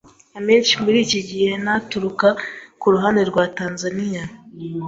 Amenshi 0.39 0.73
muri 0.83 0.97
iki 1.05 1.19
gihe 1.29 1.51
ni 1.63 1.71
aturuka 1.75 2.27
ku 2.79 2.87
ruhande 2.93 3.21
rwa 3.29 3.43
Tanzania. 3.57 4.23